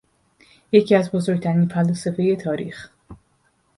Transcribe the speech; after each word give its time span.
یکی 0.71 0.95
از 0.95 1.11
بزرگترین 1.11 1.67
فلاسفهٔ 1.67 2.35
تاریخ 2.35 2.89